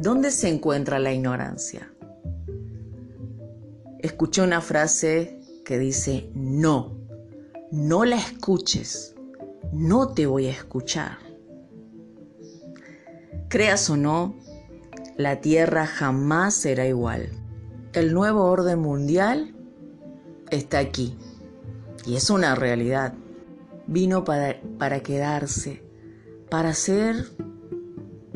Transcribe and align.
¿Dónde 0.00 0.30
se 0.30 0.48
encuentra 0.48 0.98
la 0.98 1.12
ignorancia? 1.12 1.92
Escuché 3.98 4.40
una 4.40 4.62
frase 4.62 5.38
que 5.62 5.78
dice, 5.78 6.30
no, 6.34 6.96
no 7.70 8.06
la 8.06 8.16
escuches, 8.16 9.14
no 9.74 10.08
te 10.08 10.24
voy 10.24 10.46
a 10.46 10.52
escuchar. 10.52 11.18
Creas 13.48 13.90
o 13.90 13.98
no, 13.98 14.36
la 15.18 15.42
Tierra 15.42 15.84
jamás 15.84 16.54
será 16.54 16.86
igual. 16.86 17.28
El 17.92 18.14
nuevo 18.14 18.44
orden 18.44 18.78
mundial 18.78 19.54
está 20.50 20.78
aquí 20.78 21.18
y 22.06 22.16
es 22.16 22.30
una 22.30 22.54
realidad. 22.54 23.12
Vino 23.86 24.24
para, 24.24 24.62
para 24.78 25.00
quedarse, 25.00 25.82
para 26.48 26.72
ser 26.72 27.26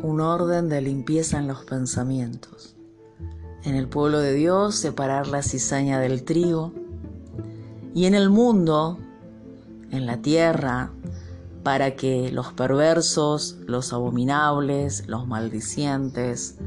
un 0.05 0.21
orden 0.21 0.69
de 0.69 0.83
limpieza 0.83 1.39
en 1.39 1.49
los 1.49 1.65
pensamientos. 1.65 2.77
En 3.63 3.75
el 3.75 3.89
pueblo 3.89 4.19
de 4.19 4.35
Dios 4.35 4.75
separar 4.75 5.29
la 5.29 5.43
cizaña 5.43 5.99
del 5.99 6.25
trigo 6.25 6.75
y 7.95 8.05
en 8.05 8.15
el 8.15 8.29
mundo, 8.29 8.99
en 9.91 10.05
la 10.05 10.19
tierra, 10.19 10.91
para 11.63 11.97
que 11.97 12.31
los 12.31 12.53
perversos, 12.53 13.57
los 13.67 13.95
abominables, 13.95 15.09
los 15.09 15.27
maldicientes, 15.27 16.59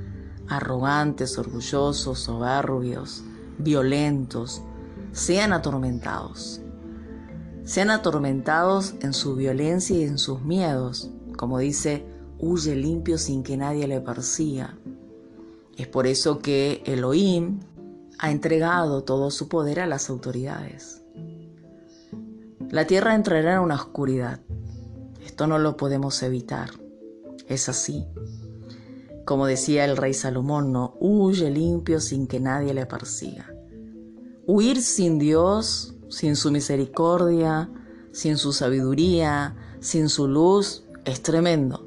arrogantes, 0.49 1.37
orgullosos, 1.37 2.17
soberbios, 2.17 3.23
violentos, 3.59 4.63
sean 5.11 5.53
atormentados. 5.53 6.59
Sean 7.65 7.91
atormentados 7.91 8.95
en 9.01 9.13
su 9.13 9.35
violencia 9.35 9.95
y 9.95 10.05
en 10.05 10.17
sus 10.17 10.41
miedos, 10.41 11.11
como 11.37 11.59
dice 11.59 12.16
huye 12.39 12.75
limpio 12.75 13.17
sin 13.17 13.43
que 13.43 13.57
nadie 13.57 13.87
le 13.87 14.01
persiga. 14.01 14.77
Es 15.77 15.87
por 15.87 16.07
eso 16.07 16.39
que 16.39 16.81
Elohim 16.85 17.59
ha 18.19 18.31
entregado 18.31 19.03
todo 19.03 19.31
su 19.31 19.47
poder 19.47 19.79
a 19.79 19.87
las 19.87 20.09
autoridades. 20.09 21.03
La 22.69 22.85
tierra 22.85 23.15
entrará 23.15 23.55
en 23.55 23.59
una 23.59 23.75
oscuridad. 23.75 24.39
Esto 25.23 25.47
no 25.47 25.59
lo 25.59 25.77
podemos 25.77 26.21
evitar. 26.23 26.71
Es 27.47 27.69
así. 27.69 28.05
Como 29.25 29.45
decía 29.45 29.85
el 29.85 29.97
rey 29.97 30.13
Salomón, 30.13 30.71
no 30.71 30.95
huye 30.99 31.49
limpio 31.51 31.99
sin 31.99 32.27
que 32.27 32.39
nadie 32.39 32.73
le 32.73 32.85
persiga. 32.85 33.53
Huir 34.45 34.81
sin 34.81 35.19
Dios, 35.19 35.95
sin 36.09 36.35
su 36.35 36.51
misericordia, 36.51 37.69
sin 38.11 38.37
su 38.37 38.53
sabiduría, 38.53 39.55
sin 39.79 40.09
su 40.09 40.27
luz, 40.27 40.85
es 41.05 41.21
tremendo 41.21 41.86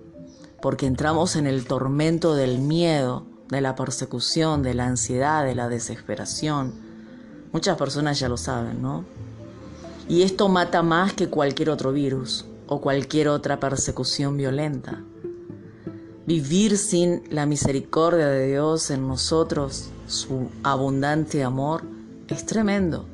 porque 0.60 0.86
entramos 0.86 1.36
en 1.36 1.46
el 1.46 1.64
tormento 1.66 2.34
del 2.34 2.58
miedo, 2.58 3.24
de 3.48 3.60
la 3.60 3.74
persecución, 3.74 4.62
de 4.62 4.74
la 4.74 4.86
ansiedad, 4.86 5.44
de 5.44 5.54
la 5.54 5.68
desesperación. 5.68 6.72
Muchas 7.52 7.76
personas 7.76 8.18
ya 8.20 8.28
lo 8.28 8.36
saben, 8.36 8.80
¿no? 8.80 9.04
Y 10.08 10.22
esto 10.22 10.48
mata 10.48 10.82
más 10.82 11.12
que 11.14 11.28
cualquier 11.28 11.70
otro 11.70 11.92
virus 11.92 12.46
o 12.66 12.80
cualquier 12.80 13.28
otra 13.28 13.58
persecución 13.58 14.36
violenta. 14.36 15.02
Vivir 16.26 16.78
sin 16.78 17.22
la 17.30 17.46
misericordia 17.46 18.28
de 18.28 18.48
Dios 18.48 18.90
en 18.90 19.08
nosotros, 19.08 19.90
su 20.06 20.48
abundante 20.62 21.42
amor, 21.42 21.82
es 22.28 22.46
tremendo. 22.46 23.06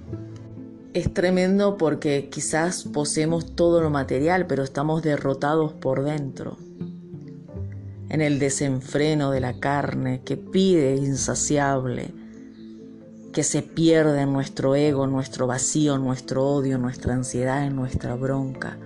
Es 0.92 1.12
tremendo 1.12 1.76
porque 1.76 2.28
quizás 2.30 2.84
poseemos 2.84 3.54
todo 3.54 3.80
lo 3.80 3.90
material, 3.90 4.46
pero 4.46 4.62
estamos 4.62 5.02
derrotados 5.02 5.72
por 5.72 6.04
dentro 6.04 6.58
en 8.08 8.20
el 8.20 8.38
desenfreno 8.38 9.30
de 9.30 9.40
la 9.40 9.58
carne 9.58 10.22
que 10.24 10.36
pide 10.36 10.96
insaciable, 10.96 12.14
que 13.32 13.42
se 13.42 13.62
pierde 13.62 14.22
en 14.22 14.32
nuestro 14.32 14.74
ego, 14.74 15.06
nuestro 15.06 15.46
vacío, 15.46 15.98
nuestro 15.98 16.46
odio, 16.46 16.78
nuestra 16.78 17.14
ansiedad, 17.14 17.66
en 17.66 17.76
nuestra 17.76 18.14
bronca. 18.14 18.78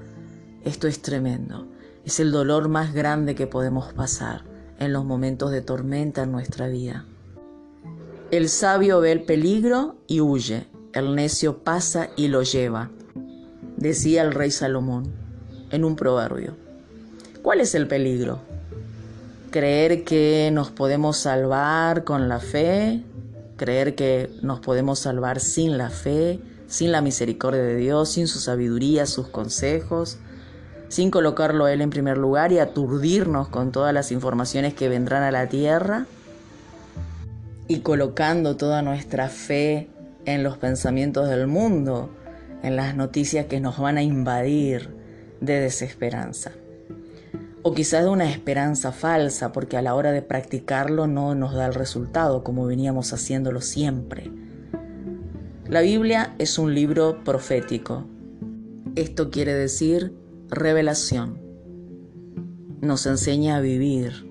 Esto 0.64 0.88
es 0.88 1.02
tremendo. 1.02 1.68
Es 2.04 2.18
el 2.18 2.32
dolor 2.32 2.68
más 2.68 2.92
grande 2.92 3.34
que 3.34 3.46
podemos 3.46 3.92
pasar 3.92 4.44
en 4.78 4.92
los 4.92 5.04
momentos 5.04 5.50
de 5.50 5.60
tormenta 5.60 6.22
en 6.22 6.32
nuestra 6.32 6.66
vida. 6.66 7.04
El 8.30 8.48
sabio 8.48 9.00
ve 9.00 9.12
el 9.12 9.22
peligro 9.22 9.96
y 10.06 10.20
huye, 10.20 10.66
el 10.92 11.14
necio 11.14 11.58
pasa 11.62 12.10
y 12.16 12.28
lo 12.28 12.42
lleva, 12.42 12.90
decía 13.76 14.22
el 14.22 14.32
rey 14.32 14.50
Salomón 14.50 15.12
en 15.70 15.84
un 15.84 15.96
proverbio. 15.96 16.56
¿Cuál 17.42 17.60
es 17.60 17.74
el 17.74 17.86
peligro? 17.86 18.49
Creer 19.50 20.04
que 20.04 20.50
nos 20.52 20.70
podemos 20.70 21.16
salvar 21.16 22.04
con 22.04 22.28
la 22.28 22.38
fe, 22.38 23.02
creer 23.56 23.94
que 23.94 24.30
nos 24.42 24.60
podemos 24.60 25.00
salvar 25.00 25.40
sin 25.40 25.76
la 25.76 25.90
fe, 25.90 26.40
sin 26.66 26.92
la 26.92 27.02
misericordia 27.02 27.62
de 27.62 27.76
Dios, 27.76 28.10
sin 28.10 28.28
su 28.28 28.38
sabiduría, 28.38 29.06
sus 29.06 29.28
consejos, 29.28 30.18
sin 30.88 31.10
colocarlo 31.10 31.64
a 31.64 31.72
Él 31.72 31.80
en 31.80 31.90
primer 31.90 32.16
lugar 32.16 32.52
y 32.52 32.58
aturdirnos 32.58 33.48
con 33.48 33.72
todas 33.72 33.92
las 33.92 34.12
informaciones 34.12 34.74
que 34.74 34.88
vendrán 34.88 35.22
a 35.22 35.30
la 35.30 35.48
tierra 35.48 36.06
y 37.68 37.80
colocando 37.80 38.56
toda 38.56 38.82
nuestra 38.82 39.28
fe 39.28 39.88
en 40.26 40.42
los 40.42 40.58
pensamientos 40.58 41.28
del 41.28 41.46
mundo, 41.46 42.10
en 42.62 42.76
las 42.76 42.94
noticias 42.94 43.46
que 43.46 43.60
nos 43.60 43.78
van 43.78 43.96
a 43.98 44.02
invadir 44.02 44.90
de 45.40 45.60
desesperanza 45.60 46.52
o 47.62 47.74
quizás 47.74 48.04
de 48.04 48.10
una 48.10 48.30
esperanza 48.30 48.92
falsa 48.92 49.52
porque 49.52 49.76
a 49.76 49.82
la 49.82 49.94
hora 49.94 50.12
de 50.12 50.22
practicarlo 50.22 51.06
no 51.06 51.34
nos 51.34 51.54
da 51.54 51.66
el 51.66 51.74
resultado 51.74 52.42
como 52.42 52.66
veníamos 52.66 53.12
haciéndolo 53.12 53.60
siempre. 53.60 54.30
La 55.66 55.82
Biblia 55.82 56.34
es 56.38 56.58
un 56.58 56.74
libro 56.74 57.22
profético. 57.22 58.04
Esto 58.96 59.30
quiere 59.30 59.54
decir 59.54 60.14
revelación. 60.48 61.38
Nos 62.80 63.06
enseña 63.06 63.56
a 63.56 63.60
vivir. 63.60 64.28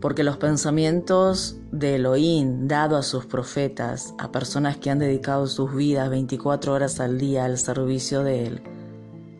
Porque 0.00 0.22
los 0.22 0.36
pensamientos 0.36 1.58
de 1.72 1.96
Elohim 1.96 2.68
dado 2.68 2.96
a 2.96 3.02
sus 3.02 3.26
profetas, 3.26 4.14
a 4.18 4.30
personas 4.30 4.76
que 4.76 4.90
han 4.90 4.98
dedicado 4.98 5.46
sus 5.46 5.74
vidas 5.74 6.10
24 6.10 6.72
horas 6.72 7.00
al 7.00 7.18
día 7.18 7.46
al 7.46 7.58
servicio 7.58 8.22
de 8.22 8.46
Él, 8.46 8.62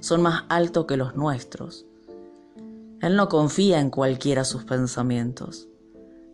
son 0.01 0.23
más 0.23 0.45
altos 0.49 0.87
que 0.87 0.97
los 0.97 1.15
nuestros 1.17 1.87
él 3.07 3.17
no 3.17 3.29
confía 3.29 3.81
en 3.81 3.91
cualquiera 3.91 4.45
sus 4.45 4.65
pensamientos. 4.65 5.69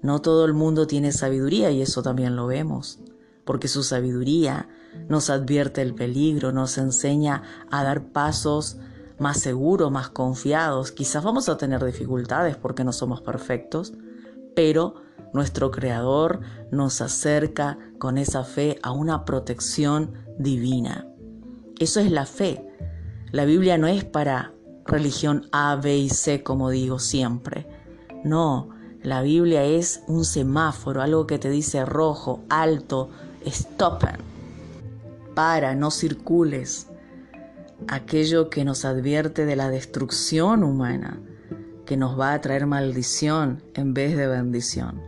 No 0.02 0.20
todo 0.20 0.44
el 0.44 0.54
mundo 0.54 0.86
tiene 0.86 1.12
sabiduría 1.12 1.70
y 1.70 1.82
eso 1.82 2.02
también 2.02 2.36
lo 2.36 2.46
vemos, 2.46 3.00
porque 3.44 3.68
su 3.68 3.82
sabiduría 3.82 4.68
nos 5.08 5.30
advierte 5.30 5.82
el 5.82 5.94
peligro, 5.94 6.52
nos 6.52 6.78
enseña 6.78 7.42
a 7.70 7.84
dar 7.84 8.12
pasos 8.12 8.78
más 9.18 9.38
seguros, 9.38 9.90
más 9.90 10.08
confiados. 10.08 10.92
Quizás 10.92 11.22
vamos 11.22 11.48
a 11.48 11.58
tener 11.58 11.84
dificultades 11.84 12.56
porque 12.56 12.84
no 12.84 12.92
somos 12.92 13.20
perfectos, 13.20 13.92
pero 14.56 15.02
nuestro 15.32 15.70
Creador 15.70 16.40
nos 16.70 17.00
acerca 17.00 17.78
con 17.98 18.18
esa 18.18 18.44
fe 18.44 18.78
a 18.82 18.92
una 18.92 19.24
protección 19.24 20.14
divina. 20.38 21.06
Eso 21.78 22.00
es 22.00 22.10
la 22.10 22.26
fe. 22.26 22.66
La 23.30 23.44
Biblia 23.44 23.78
no 23.78 23.86
es 23.86 24.04
para 24.04 24.54
religión 24.90 25.46
A, 25.52 25.76
B 25.76 25.96
y 25.96 26.10
C, 26.10 26.42
como 26.42 26.70
digo 26.70 26.98
siempre. 26.98 27.66
No, 28.24 28.70
la 29.02 29.22
Biblia 29.22 29.64
es 29.64 30.02
un 30.08 30.24
semáforo, 30.24 31.00
algo 31.00 31.26
que 31.26 31.38
te 31.38 31.48
dice 31.48 31.84
rojo, 31.86 32.42
alto, 32.50 33.08
stoppen. 33.46 34.16
Para, 35.34 35.74
no 35.74 35.90
circules. 35.90 36.88
Aquello 37.88 38.50
que 38.50 38.64
nos 38.64 38.84
advierte 38.84 39.46
de 39.46 39.56
la 39.56 39.70
destrucción 39.70 40.64
humana, 40.64 41.18
que 41.86 41.96
nos 41.96 42.18
va 42.18 42.34
a 42.34 42.40
traer 42.40 42.66
maldición 42.66 43.62
en 43.74 43.94
vez 43.94 44.16
de 44.16 44.26
bendición. 44.26 45.00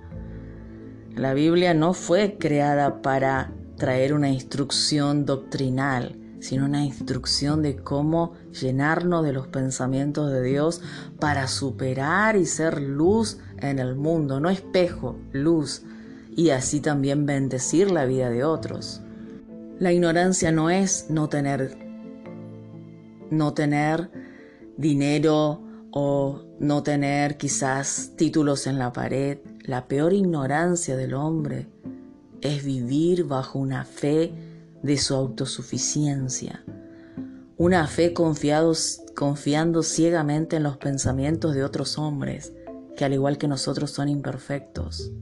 La 1.14 1.34
Biblia 1.34 1.74
no 1.74 1.92
fue 1.92 2.38
creada 2.38 3.02
para 3.02 3.52
traer 3.76 4.14
una 4.14 4.30
instrucción 4.30 5.26
doctrinal, 5.26 6.21
sino 6.42 6.64
una 6.64 6.84
instrucción 6.84 7.62
de 7.62 7.76
cómo 7.76 8.32
llenarnos 8.50 9.24
de 9.24 9.32
los 9.32 9.46
pensamientos 9.46 10.32
de 10.32 10.42
Dios 10.42 10.82
para 11.20 11.46
superar 11.46 12.34
y 12.34 12.46
ser 12.46 12.82
luz 12.82 13.38
en 13.58 13.78
el 13.78 13.94
mundo, 13.94 14.40
no 14.40 14.50
espejo, 14.50 15.16
luz, 15.30 15.84
y 16.34 16.50
así 16.50 16.80
también 16.80 17.26
bendecir 17.26 17.92
la 17.92 18.06
vida 18.06 18.28
de 18.28 18.42
otros. 18.42 19.02
La 19.78 19.92
ignorancia 19.92 20.50
no 20.50 20.68
es 20.68 21.06
no 21.10 21.28
tener 21.28 21.78
no 23.30 23.54
tener 23.54 24.10
dinero 24.76 25.62
o 25.92 26.42
no 26.58 26.82
tener 26.82 27.36
quizás 27.36 28.14
títulos 28.16 28.66
en 28.66 28.80
la 28.80 28.92
pared. 28.92 29.38
La 29.60 29.86
peor 29.86 30.12
ignorancia 30.12 30.96
del 30.96 31.14
hombre 31.14 31.68
es 32.40 32.64
vivir 32.64 33.24
bajo 33.24 33.60
una 33.60 33.84
fe 33.84 34.51
de 34.82 34.96
su 34.98 35.14
autosuficiencia, 35.14 36.64
una 37.56 37.86
fe 37.86 38.12
confiando 38.12 39.82
ciegamente 39.82 40.56
en 40.56 40.62
los 40.64 40.76
pensamientos 40.78 41.54
de 41.54 41.64
otros 41.64 41.98
hombres 41.98 42.52
que 42.96 43.04
al 43.04 43.12
igual 43.12 43.38
que 43.38 43.48
nosotros 43.48 43.90
son 43.90 44.08
imperfectos. 44.08 45.12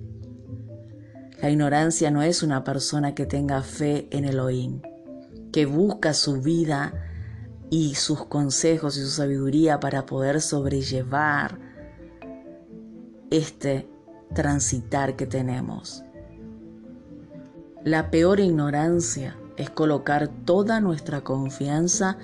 La 1.41 1.51
ignorancia 1.51 2.11
no 2.11 2.23
es 2.23 2.43
una 2.43 2.65
persona 2.65 3.15
que 3.15 3.27
tenga 3.27 3.63
fe 3.63 4.09
en 4.11 4.25
Elohim, 4.25 4.83
que 5.53 5.67
busca 5.67 6.13
su 6.13 6.41
vida 6.41 6.93
y 7.71 7.95
sus 7.95 8.27
consejos 8.27 8.97
y 8.97 9.01
su 9.01 9.11
sabiduría 9.11 9.81
para 9.81 10.05
poder 10.05 10.41
sobrellevar 10.41 11.59
este 13.31 13.89
transitar 14.35 15.17
que 15.17 15.27
tenemos. 15.27 16.03
La 17.85 18.11
peor 18.11 18.41
ignorancia 18.41 19.37
es 19.61 19.69
colocar 19.69 20.29
toda 20.47 20.81
nuestra 20.81 21.23
confianza 21.23 22.17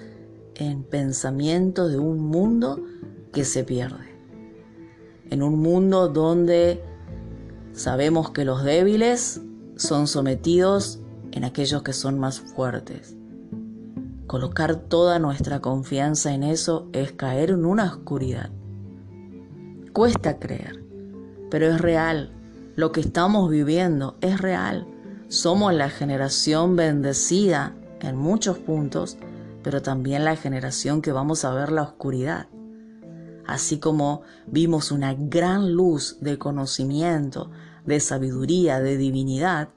en 0.55 0.85
pensamientos 0.85 1.91
de 1.91 1.99
un 1.99 2.19
mundo 2.19 2.83
que 3.31 3.45
se 3.45 3.63
pierde. 3.63 4.17
En 5.29 5.43
un 5.43 5.59
mundo 5.59 6.09
donde 6.09 6.83
sabemos 7.75 8.31
que 8.31 8.47
los 8.47 8.65
débiles 8.65 9.43
son 9.77 10.07
sometidos 10.07 10.99
en 11.33 11.45
aquellos 11.45 11.83
que 11.83 11.93
son 11.93 12.19
más 12.19 12.41
fuertes. 12.41 13.15
Colocar 14.27 14.77
toda 14.77 15.19
nuestra 15.19 15.61
confianza 15.61 16.33
en 16.33 16.43
eso 16.43 16.89
es 16.95 17.13
caer 17.13 17.51
en 17.51 17.67
una 17.67 17.85
oscuridad. 17.85 18.49
Cuesta 19.93 20.39
creer, 20.39 20.83
pero 21.51 21.67
es 21.67 21.83
real. 21.83 22.33
Lo 22.77 22.93
que 22.93 23.01
estamos 23.01 23.51
viviendo 23.51 24.17
es 24.23 24.41
real. 24.41 24.87
Somos 25.29 25.75
la 25.75 25.91
generación 25.91 26.77
bendecida 26.77 27.75
en 28.01 28.17
muchos 28.17 28.59
puntos, 28.59 29.19
pero 29.63 29.83
también 29.83 30.25
la 30.25 30.37
generación 30.37 31.03
que 31.03 31.11
vamos 31.11 31.45
a 31.45 31.53
ver 31.53 31.73
la 31.73 31.83
oscuridad. 31.83 32.47
Así 33.47 33.79
como 33.79 34.23
vimos 34.47 34.93
una 34.93 35.15
gran 35.15 35.73
luz 35.73 36.19
de 36.21 36.39
conocimiento, 36.39 37.51
de 37.85 37.99
sabiduría, 38.01 38.81
de 38.81 38.97
divinidad, 38.97 39.71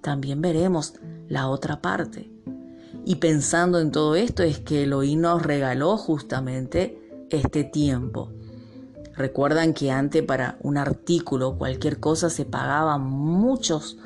también 0.00 0.40
veremos 0.40 0.94
la 1.28 1.48
otra 1.48 1.80
parte. 1.80 2.30
Y 3.04 3.16
pensando 3.16 3.80
en 3.80 3.90
todo 3.90 4.14
esto 4.14 4.42
es 4.42 4.60
que 4.60 4.84
Elohim 4.84 5.20
nos 5.20 5.42
regaló 5.42 5.96
justamente 5.98 7.26
este 7.30 7.64
tiempo. 7.64 8.30
Recuerdan 9.16 9.74
que 9.74 9.90
antes 9.90 10.22
para 10.22 10.58
un 10.62 10.76
artículo, 10.76 11.56
cualquier 11.56 12.00
cosa, 12.00 12.30
se 12.30 12.44
pagaban 12.44 13.02
muchos, 13.02 13.98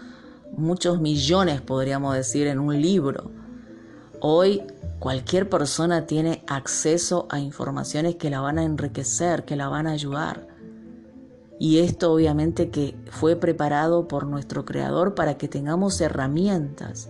muchos 0.58 1.00
millones, 1.00 1.60
podríamos 1.60 2.14
decir, 2.14 2.46
en 2.46 2.58
un 2.58 2.81
libro. 2.81 3.31
Hoy 4.20 4.62
cualquier 4.99 5.49
persona 5.49 6.06
tiene 6.06 6.44
acceso 6.49 7.26
a 7.31 7.38
informaciones 7.38 8.16
que 8.16 8.31
la 8.31 8.40
van 8.40 8.58
a 8.58 8.64
enriquecer, 8.64 9.44
que 9.44 9.56
la 9.56 9.69
van 9.69 9.87
a 9.87 9.93
ayudar. 9.93 10.49
Y 11.60 11.78
esto 11.78 12.12
obviamente 12.12 12.70
que 12.70 12.96
fue 13.10 13.37
preparado 13.37 14.08
por 14.08 14.26
nuestro 14.26 14.64
Creador 14.64 15.14
para 15.14 15.38
que 15.38 15.49
tengamos 15.49 16.00
herramientas, 16.00 17.08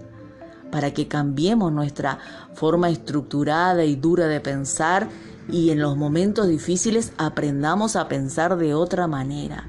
para 0.70 0.92
que 0.92 1.08
cambiemos 1.08 1.72
nuestra 1.72 2.18
forma 2.54 2.90
estructurada 2.90 3.84
y 3.84 3.96
dura 3.96 4.26
de 4.26 4.40
pensar 4.40 5.08
y 5.50 5.70
en 5.70 5.80
los 5.80 5.96
momentos 5.96 6.48
difíciles 6.48 7.12
aprendamos 7.16 7.96
a 7.96 8.08
pensar 8.08 8.56
de 8.58 8.74
otra 8.74 9.06
manera, 9.06 9.66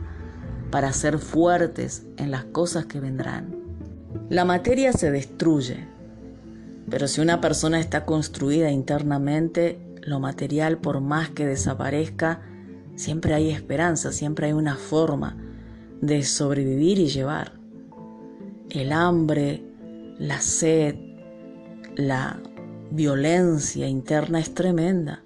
para 0.71 0.93
ser 0.93 1.19
fuertes 1.19 2.05
en 2.17 2.31
las 2.31 2.45
cosas 2.45 2.85
que 2.85 2.99
vendrán. 2.99 3.58
La 4.29 4.45
materia 4.45 4.93
se 4.93 5.09
destruye, 5.09 5.87
pero 6.87 7.07
si 7.07 7.19
una 7.19 7.41
persona 7.41 7.79
está 7.79 8.05
construida 8.05 8.69
internamente, 8.69 9.79
lo 10.03 10.19
material, 10.19 10.77
por 10.77 11.01
más 11.01 11.31
que 11.31 11.47
desaparezca, 11.47 12.41
siempre 12.95 13.33
hay 13.33 13.49
esperanza, 13.49 14.11
siempre 14.11 14.45
hay 14.45 14.53
una 14.53 14.75
forma 14.75 15.35
de 16.01 16.21
sobrevivir 16.21 16.99
y 16.99 17.07
llevar. 17.07 17.53
El 18.69 18.91
hambre, 18.91 19.63
la 20.19 20.39
sed, 20.41 20.95
la 21.95 22.39
violencia 22.91 23.87
interna 23.87 24.39
es 24.39 24.53
tremenda, 24.53 25.23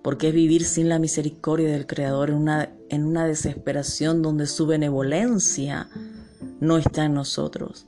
porque 0.00 0.28
es 0.28 0.34
vivir 0.34 0.64
sin 0.64 0.88
la 0.88 1.00
misericordia 1.00 1.72
del 1.72 1.88
Creador 1.88 2.30
en 2.30 2.36
una, 2.36 2.70
en 2.88 3.04
una 3.04 3.26
desesperación 3.26 4.22
donde 4.22 4.46
su 4.46 4.68
benevolencia 4.68 5.88
no 6.60 6.78
está 6.78 7.06
en 7.06 7.14
nosotros. 7.14 7.86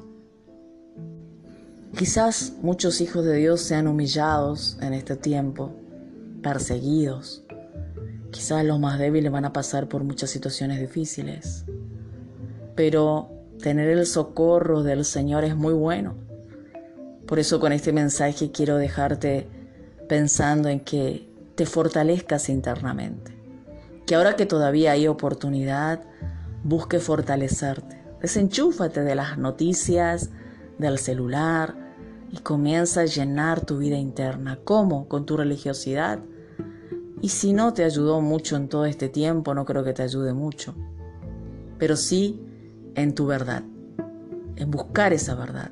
Quizás 1.97 2.53
muchos 2.61 3.01
hijos 3.01 3.25
de 3.25 3.37
Dios 3.37 3.63
sean 3.63 3.87
humillados 3.87 4.77
en 4.83 4.93
este 4.93 5.17
tiempo, 5.17 5.73
perseguidos. 6.43 7.43
Quizás 8.31 8.67
los 8.67 8.79
más 8.79 8.99
débiles 8.99 9.33
van 9.33 9.47
a 9.47 9.55
pasar 9.55 9.89
por 9.89 10.05
muchas 10.05 10.29
situaciones 10.29 10.79
difíciles. 10.79 11.65
Pero 12.75 13.31
tener 13.63 13.89
el 13.89 14.05
socorro 14.05 14.83
del 14.83 15.07
Señor 15.07 15.45
es 15.45 15.57
muy 15.57 15.73
bueno. 15.73 16.17
Por 17.27 17.39
eso 17.39 17.61
con 17.61 17.73
este 17.73 17.95
mensaje 17.95 18.53
quiero 18.53 18.77
dejarte 18.77 19.49
pensando 20.07 20.69
en 20.69 20.81
que 20.81 21.27
te 21.55 21.65
fortalezcas 21.65 22.51
internamente. 22.51 23.35
Que 24.05 24.17
ahora 24.17 24.37
que 24.37 24.45
todavía 24.45 24.93
hay 24.93 25.09
oportunidad, 25.09 26.03
busque 26.63 26.99
fortalecerte. 26.99 28.03
Desenchúfate 28.21 29.03
de 29.03 29.15
las 29.15 29.39
noticias, 29.39 30.29
del 30.77 30.99
celular, 30.99 31.86
y 32.31 32.39
comienza 32.39 33.03
a 33.03 33.07
llenar 33.07 33.65
tu 33.65 33.79
vida 33.79 33.97
interna. 33.97 34.59
¿Cómo? 34.65 35.09
Con 35.09 35.27
tu 35.27 35.37
religiosidad. 35.37 36.19
Y 37.21 37.31
si 37.31 37.53
no 37.53 37.73
te 37.73 37.85
ayudó 37.85 38.21
mucho 38.21 38.57
en 38.57 38.69
todo 38.69 38.85
este 38.85 39.09
tiempo, 39.09 39.55
no 39.55 39.65
creo 39.65 39.85
que 39.85 39.93
te 39.93 40.03
ayude 40.03 40.33
mucho. 40.33 40.75
Pero 41.79 41.97
sí 41.97 42.41
en 42.95 43.15
tu 43.15 43.27
verdad, 43.27 43.63
en 44.57 44.71
buscar 44.71 45.13
esa 45.13 45.35
verdad, 45.35 45.71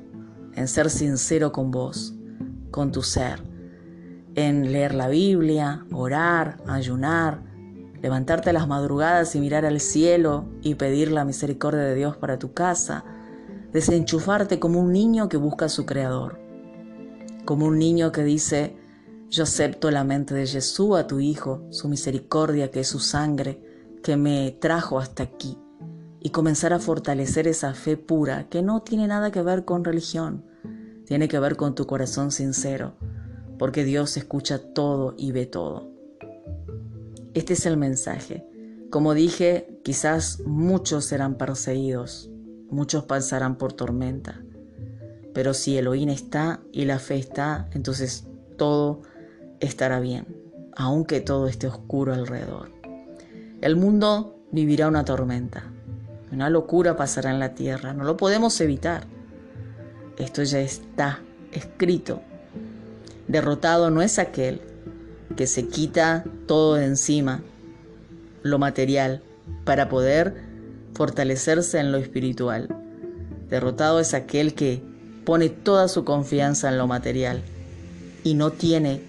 en 0.53 0.67
ser 0.67 0.89
sincero 0.89 1.51
con 1.51 1.71
vos, 1.71 2.13
con 2.71 2.91
tu 2.91 3.01
ser, 3.01 3.41
en 4.35 4.71
leer 4.71 4.93
la 4.93 5.07
Biblia, 5.07 5.85
orar, 5.91 6.57
ayunar, 6.67 7.41
levantarte 8.01 8.51
a 8.51 8.53
las 8.53 8.67
madrugadas 8.67 9.35
y 9.35 9.39
mirar 9.39 9.65
al 9.65 9.79
cielo 9.79 10.45
y 10.61 10.75
pedir 10.75 11.11
la 11.11 11.25
misericordia 11.25 11.81
de 11.81 11.95
Dios 11.95 12.17
para 12.17 12.37
tu 12.37 12.53
casa, 12.53 13.03
desenchufarte 13.73 14.59
como 14.59 14.79
un 14.79 14.91
niño 14.91 15.29
que 15.29 15.37
busca 15.37 15.65
a 15.65 15.69
su 15.69 15.85
creador 15.85 16.44
como 17.45 17.67
un 17.67 17.79
niño 17.79 18.11
que 18.11 18.23
dice, 18.23 18.75
yo 19.29 19.43
acepto 19.43 19.91
la 19.91 20.03
mente 20.03 20.33
de 20.33 20.47
Jesús 20.47 20.97
a 20.97 21.07
tu 21.07 21.19
Hijo, 21.19 21.65
su 21.69 21.87
misericordia 21.87 22.71
que 22.71 22.81
es 22.81 22.87
su 22.87 22.99
sangre, 22.99 23.61
que 24.03 24.17
me 24.17 24.51
trajo 24.59 24.99
hasta 24.99 25.23
aquí, 25.23 25.57
y 26.19 26.29
comenzar 26.29 26.73
a 26.73 26.79
fortalecer 26.79 27.47
esa 27.47 27.73
fe 27.73 27.97
pura 27.97 28.49
que 28.49 28.61
no 28.61 28.81
tiene 28.81 29.07
nada 29.07 29.31
que 29.31 29.41
ver 29.41 29.65
con 29.65 29.83
religión, 29.83 30.45
tiene 31.05 31.27
que 31.27 31.39
ver 31.39 31.55
con 31.55 31.75
tu 31.75 31.85
corazón 31.85 32.31
sincero, 32.31 32.95
porque 33.59 33.83
Dios 33.83 34.17
escucha 34.17 34.73
todo 34.73 35.13
y 35.17 35.31
ve 35.31 35.45
todo. 35.45 35.91
Este 37.33 37.53
es 37.53 37.65
el 37.65 37.77
mensaje. 37.77 38.47
Como 38.89 39.13
dije, 39.13 39.79
quizás 39.83 40.39
muchos 40.45 41.05
serán 41.05 41.35
perseguidos, 41.35 42.31
muchos 42.69 43.03
pasarán 43.03 43.57
por 43.57 43.73
tormenta, 43.73 44.44
pero 45.35 45.53
si 45.53 45.77
Elohim 45.77 46.07
está 46.07 46.61
y 46.71 46.85
la 46.85 46.97
fe 46.97 47.17
está, 47.17 47.67
entonces 47.73 48.23
todo 48.55 49.01
estará 49.59 49.99
bien, 49.99 50.25
aunque 50.77 51.19
todo 51.19 51.49
esté 51.49 51.67
oscuro 51.67 52.13
alrededor. 52.13 52.71
El 53.59 53.75
mundo 53.75 54.39
vivirá 54.53 54.87
una 54.87 55.03
tormenta, 55.03 55.65
una 56.31 56.49
locura 56.49 56.95
pasará 56.95 57.31
en 57.31 57.39
la 57.39 57.53
tierra, 57.53 57.93
no 57.93 58.05
lo 58.05 58.15
podemos 58.15 58.61
evitar. 58.61 59.07
Esto 60.17 60.41
ya 60.43 60.61
está 60.61 61.19
escrito. 61.51 62.21
Derrotado 63.27 63.89
no 63.89 64.01
es 64.01 64.19
aquel 64.19 64.61
que 65.35 65.47
se 65.47 65.67
quita 65.67 66.23
todo 66.47 66.75
de 66.75 66.85
encima, 66.85 67.43
lo 68.41 68.57
material, 68.57 69.21
para 69.65 69.89
poder 69.89 70.33
fortalecerse 70.93 71.77
en 71.77 71.91
lo 71.91 71.97
espiritual. 71.97 72.69
Derrotado 73.49 73.99
es 73.99 74.13
aquel 74.13 74.53
que 74.53 74.94
pone 75.25 75.49
toda 75.49 75.87
su 75.87 76.05
confianza 76.05 76.69
en 76.69 76.77
lo 76.77 76.87
material 76.87 77.41
y 78.23 78.35
no 78.35 78.51
tiene 78.51 79.01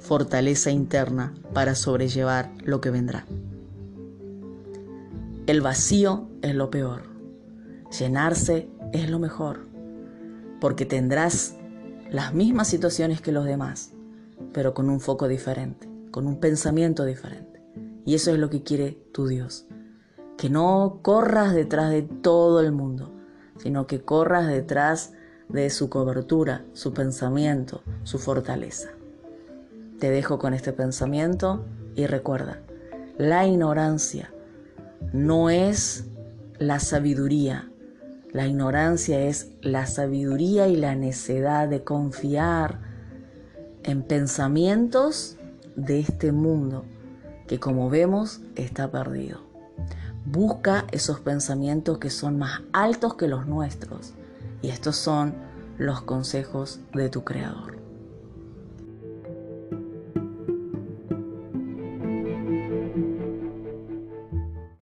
fortaleza 0.00 0.70
interna 0.70 1.34
para 1.52 1.74
sobrellevar 1.74 2.50
lo 2.64 2.80
que 2.80 2.90
vendrá. 2.90 3.26
El 5.46 5.60
vacío 5.60 6.28
es 6.42 6.54
lo 6.54 6.70
peor, 6.70 7.02
llenarse 7.98 8.68
es 8.92 9.10
lo 9.10 9.18
mejor, 9.18 9.66
porque 10.60 10.86
tendrás 10.86 11.54
las 12.10 12.34
mismas 12.34 12.68
situaciones 12.68 13.20
que 13.20 13.32
los 13.32 13.44
demás, 13.44 13.92
pero 14.52 14.74
con 14.74 14.88
un 14.88 15.00
foco 15.00 15.28
diferente, 15.28 15.88
con 16.10 16.26
un 16.26 16.40
pensamiento 16.40 17.04
diferente. 17.04 17.62
Y 18.04 18.14
eso 18.14 18.32
es 18.32 18.38
lo 18.38 18.48
que 18.48 18.62
quiere 18.62 18.92
tu 19.12 19.26
Dios, 19.26 19.66
que 20.38 20.48
no 20.48 21.00
corras 21.02 21.52
detrás 21.54 21.90
de 21.90 22.02
todo 22.02 22.60
el 22.60 22.72
mundo, 22.72 23.12
sino 23.58 23.86
que 23.86 24.00
corras 24.00 24.46
detrás 24.46 25.12
de 25.48 25.70
su 25.70 25.88
cobertura, 25.88 26.64
su 26.72 26.92
pensamiento, 26.92 27.82
su 28.04 28.18
fortaleza. 28.18 28.90
Te 29.98 30.10
dejo 30.10 30.38
con 30.38 30.54
este 30.54 30.72
pensamiento 30.72 31.64
y 31.94 32.06
recuerda, 32.06 32.60
la 33.16 33.46
ignorancia 33.46 34.32
no 35.12 35.50
es 35.50 36.04
la 36.58 36.80
sabiduría. 36.80 37.70
La 38.30 38.46
ignorancia 38.46 39.20
es 39.20 39.50
la 39.62 39.86
sabiduría 39.86 40.68
y 40.68 40.76
la 40.76 40.94
necedad 40.94 41.68
de 41.68 41.82
confiar 41.82 42.80
en 43.84 44.02
pensamientos 44.02 45.36
de 45.76 46.00
este 46.00 46.30
mundo 46.30 46.84
que 47.46 47.58
como 47.58 47.88
vemos 47.88 48.40
está 48.54 48.90
perdido. 48.90 49.40
Busca 50.26 50.84
esos 50.92 51.20
pensamientos 51.20 51.98
que 51.98 52.10
son 52.10 52.38
más 52.38 52.60
altos 52.72 53.14
que 53.14 53.28
los 53.28 53.46
nuestros 53.46 54.12
y 54.62 54.70
estos 54.70 54.96
son 54.96 55.34
los 55.78 56.02
consejos 56.02 56.80
de 56.92 57.08
tu 57.08 57.24
Creador. 57.24 57.77